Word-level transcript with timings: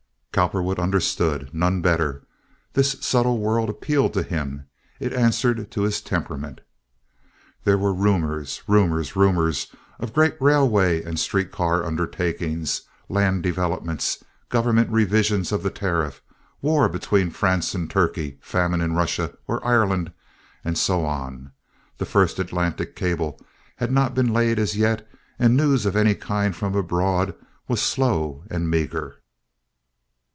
Cowperwood 0.33 0.79
understood—none 0.79 1.81
better. 1.81 2.23
This 2.71 2.95
subtle 3.01 3.39
world 3.39 3.69
appealed 3.69 4.13
to 4.13 4.23
him. 4.23 4.65
It 4.97 5.11
answered 5.11 5.69
to 5.71 5.81
his 5.81 5.99
temperament. 5.99 6.61
There 7.65 7.77
were 7.77 7.93
rumors, 7.93 8.63
rumors, 8.65 9.17
rumors—of 9.17 10.13
great 10.13 10.41
railway 10.41 11.03
and 11.03 11.19
street 11.19 11.51
car 11.51 11.83
undertakings, 11.83 12.83
land 13.09 13.43
developments, 13.43 14.23
government 14.47 14.89
revision 14.89 15.41
of 15.51 15.63
the 15.63 15.69
tariff, 15.69 16.21
war 16.61 16.87
between 16.87 17.29
France 17.29 17.75
and 17.75 17.89
Turkey, 17.91 18.37
famine 18.41 18.79
in 18.79 18.93
Russia 18.93 19.33
or 19.49 19.63
Ireland, 19.67 20.13
and 20.63 20.77
so 20.77 21.03
on. 21.05 21.51
The 21.97 22.05
first 22.05 22.39
Atlantic 22.39 22.95
cable 22.95 23.37
had 23.75 23.91
not 23.91 24.15
been 24.15 24.31
laid 24.31 24.59
as 24.59 24.77
yet, 24.77 25.05
and 25.37 25.57
news 25.57 25.85
of 25.85 25.97
any 25.97 26.15
kind 26.15 26.55
from 26.55 26.73
abroad 26.73 27.35
was 27.67 27.81
slow 27.81 28.45
and 28.49 28.69
meager. 28.69 29.17